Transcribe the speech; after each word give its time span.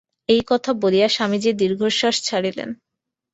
এই 0.29 0.41
কথা 0.47 0.71
বলিয়া 0.73 1.07
স্বামীজী 1.07 1.51
দীর্ঘনিঃশ্বাস 1.53 2.15
ছাড়িলেন। 2.23 2.69